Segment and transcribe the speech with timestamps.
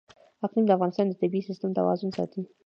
[0.45, 2.41] اقلیم د افغانستان د طبعي سیسټم توازن ساتي.